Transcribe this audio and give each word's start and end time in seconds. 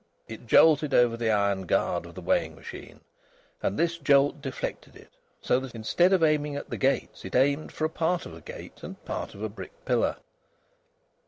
It 0.27 0.47
jolted 0.47 0.95
over 0.95 1.15
the 1.15 1.29
iron 1.29 1.67
guard 1.67 2.07
of 2.07 2.15
the 2.15 2.23
weighing 2.23 2.55
machine, 2.55 3.01
and 3.61 3.77
this 3.77 3.99
jolt 3.99 4.41
deflected 4.41 4.95
it, 4.95 5.11
so 5.43 5.59
that 5.59 5.75
instead 5.75 6.11
of 6.11 6.23
aiming 6.23 6.55
at 6.55 6.71
the 6.71 6.77
gates 6.77 7.23
it 7.23 7.35
aimed 7.35 7.71
for 7.71 7.87
part 7.87 8.25
of 8.25 8.33
a 8.33 8.41
gate 8.41 8.81
and 8.81 9.05
part 9.05 9.35
of 9.35 9.43
a 9.43 9.47
brick 9.49 9.73
pillar. 9.85 10.15